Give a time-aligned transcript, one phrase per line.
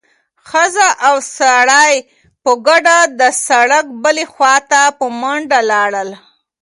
[0.49, 1.93] ښځه او سړی
[2.43, 6.09] په ګډه د سړک بلې خوا ته په منډه لاړل.